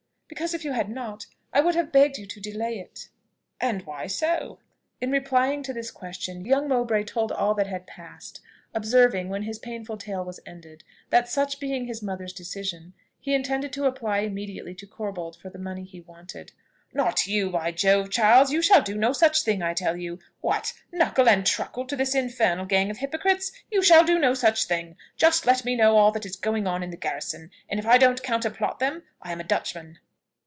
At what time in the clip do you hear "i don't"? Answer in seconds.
27.85-28.23